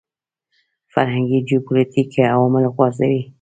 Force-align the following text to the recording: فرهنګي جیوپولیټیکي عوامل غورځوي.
فرهنګي 0.93 1.39
جیوپولیټیکي 1.47 2.21
عوامل 2.33 2.63
غورځوي. 2.73 3.21